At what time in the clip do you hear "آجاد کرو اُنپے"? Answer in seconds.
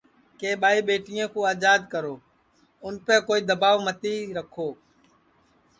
1.51-3.15